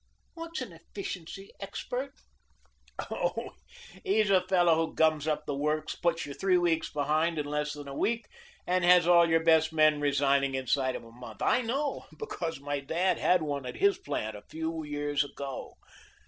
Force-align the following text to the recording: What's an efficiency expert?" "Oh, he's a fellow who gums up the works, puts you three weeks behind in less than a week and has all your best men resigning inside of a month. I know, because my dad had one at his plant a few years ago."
What's 0.33 0.61
an 0.61 0.73
efficiency 0.73 1.51
expert?" 1.59 2.15
"Oh, 3.11 3.51
he's 4.03 4.31
a 4.31 4.41
fellow 4.41 4.73
who 4.73 4.95
gums 4.95 5.27
up 5.27 5.45
the 5.45 5.53
works, 5.55 5.93
puts 5.93 6.25
you 6.25 6.33
three 6.33 6.57
weeks 6.57 6.91
behind 6.91 7.37
in 7.37 7.45
less 7.45 7.73
than 7.73 7.87
a 7.87 7.93
week 7.93 8.25
and 8.65 8.83
has 8.83 9.05
all 9.05 9.29
your 9.29 9.43
best 9.43 9.71
men 9.71 10.01
resigning 10.01 10.55
inside 10.55 10.95
of 10.95 11.03
a 11.03 11.11
month. 11.11 11.43
I 11.43 11.61
know, 11.61 12.07
because 12.17 12.59
my 12.59 12.79
dad 12.79 13.19
had 13.19 13.43
one 13.43 13.67
at 13.67 13.75
his 13.77 13.99
plant 13.99 14.35
a 14.35 14.41
few 14.49 14.83
years 14.83 15.23
ago." 15.23 15.75